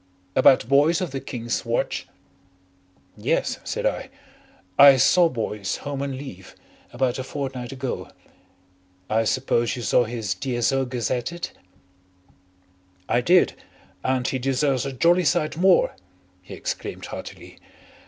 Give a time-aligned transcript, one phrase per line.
[0.35, 2.07] "About Boyce of the King's Watch?"
[3.15, 4.09] "Yes," said I.
[4.75, 6.55] "I saw Boyce, home on leave,
[6.91, 8.09] about a fortnight ago.
[9.11, 10.85] I suppose you saw his D.S.O.
[10.87, 11.51] gazetted?"
[13.07, 13.53] "I did.
[14.03, 15.95] And he deserves a jolly sight more,"
[16.41, 17.59] he exclaimed heartily.